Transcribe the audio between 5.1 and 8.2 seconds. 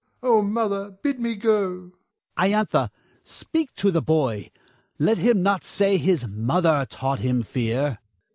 him not say his mother taught him fear.